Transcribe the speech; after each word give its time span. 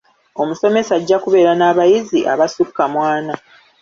Omusomesa 0.41 0.91
ajja 0.99 1.17
kubeera 1.23 1.51
n'abayizi 1.55 2.19
abasukka 2.33 2.83
mu 2.93 2.99
ana. 3.13 3.33